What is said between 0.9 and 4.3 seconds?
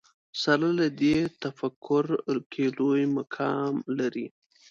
دې تفکر کې لوی مقام لري